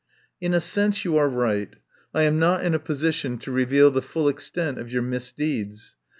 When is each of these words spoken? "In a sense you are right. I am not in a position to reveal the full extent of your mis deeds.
"In 0.41 0.55
a 0.55 0.59
sense 0.59 1.05
you 1.05 1.15
are 1.17 1.29
right. 1.29 1.75
I 2.11 2.23
am 2.23 2.39
not 2.39 2.65
in 2.65 2.73
a 2.73 2.79
position 2.79 3.37
to 3.37 3.51
reveal 3.51 3.91
the 3.91 4.01
full 4.01 4.27
extent 4.27 4.79
of 4.79 4.91
your 4.91 5.03
mis 5.03 5.31
deeds. 5.31 5.95